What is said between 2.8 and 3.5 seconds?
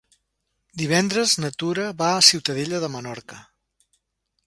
de Menorca.